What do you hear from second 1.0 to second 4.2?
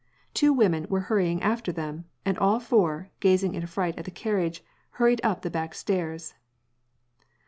hurrying after them, and all four, gazing in affright at the